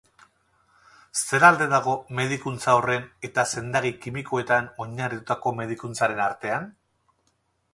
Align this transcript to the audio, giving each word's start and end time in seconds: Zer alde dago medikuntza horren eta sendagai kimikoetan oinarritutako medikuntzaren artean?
Zer 1.23 1.43
alde 1.49 1.67
dago 1.73 1.91
medikuntza 2.19 2.73
horren 2.79 3.05
eta 3.29 3.45
sendagai 3.53 3.91
kimikoetan 4.07 4.71
oinarritutako 4.87 5.55
medikuntzaren 5.61 6.25
artean? 6.31 6.67